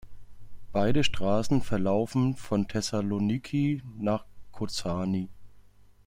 [0.71, 5.29] Beide Straßen verlaufen von Thessaloniki nach Kozani.